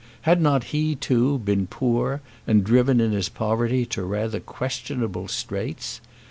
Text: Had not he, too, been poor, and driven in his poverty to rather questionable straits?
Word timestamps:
Had 0.21 0.41
not 0.41 0.63
he, 0.73 0.95
too, 0.95 1.37
been 1.37 1.67
poor, 1.67 2.21
and 2.47 2.63
driven 2.63 2.99
in 2.99 3.11
his 3.11 3.29
poverty 3.29 3.85
to 3.85 4.01
rather 4.01 4.39
questionable 4.39 5.27
straits? 5.27 6.01